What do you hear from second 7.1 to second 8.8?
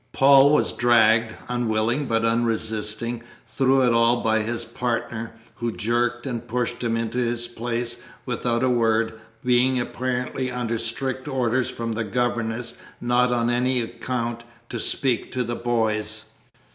his place without a